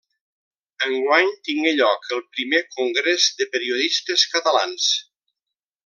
Enguany 0.85 1.29
tingué 1.49 1.73
lloc 1.81 2.09
el 2.17 2.23
primer 2.37 2.63
Congrés 2.79 3.29
de 3.43 3.47
Periodistes 3.57 4.25
Catalans. 4.35 4.93